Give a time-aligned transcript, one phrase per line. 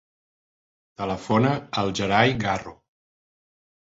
[1.01, 1.51] Telefona
[1.81, 2.73] al Gerai Garro.